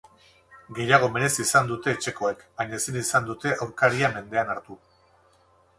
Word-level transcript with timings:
Gehiago 0.77 1.09
merezi 1.17 1.43
izan 1.43 1.69
dute 1.73 1.93
etxekoek, 1.97 2.41
baina 2.63 2.81
ezin 2.81 2.99
izan 3.05 3.29
dute 3.31 3.53
aurkaria 3.67 4.13
mendean 4.19 4.53
hartu. 4.57 4.85